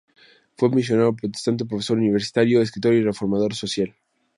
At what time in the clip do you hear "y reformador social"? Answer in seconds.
2.95-3.93